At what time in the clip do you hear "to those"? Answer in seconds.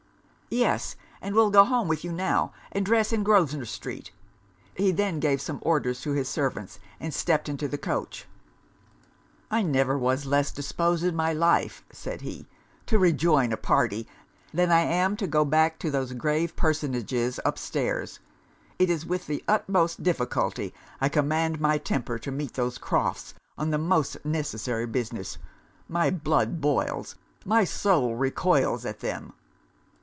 15.79-16.11